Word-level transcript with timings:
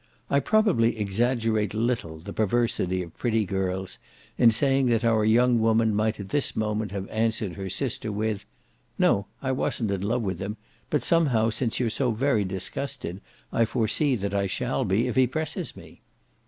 I 0.31 0.39
probably 0.39 0.97
exaggerate 0.97 1.75
little 1.75 2.17
the 2.17 2.33
perversity 2.33 3.03
of 3.03 3.15
pretty 3.15 3.45
girls 3.45 3.99
in 4.35 4.49
saying 4.49 4.87
that 4.87 5.05
our 5.05 5.23
young 5.23 5.59
woman 5.59 5.93
might 5.93 6.19
at 6.19 6.29
this 6.29 6.55
moment 6.55 6.91
have 6.91 7.07
answered 7.09 7.53
her 7.53 7.69
sister 7.69 8.11
with: 8.11 8.43
"No, 8.97 9.27
I 9.43 9.51
wasn't 9.51 9.91
in 9.91 10.01
love 10.01 10.23
with 10.23 10.39
him, 10.39 10.57
but 10.89 11.03
somehow, 11.03 11.51
since 11.51 11.79
you're 11.79 11.91
so 11.91 12.09
very 12.09 12.43
disgusted, 12.43 13.21
I 13.53 13.63
foresee 13.63 14.15
that 14.15 14.33
I 14.33 14.47
shall 14.47 14.85
be 14.85 15.05
if 15.07 15.15
he 15.15 15.27
presses 15.27 15.75
me." 15.77 16.01